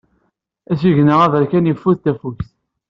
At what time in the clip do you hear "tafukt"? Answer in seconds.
2.03-2.49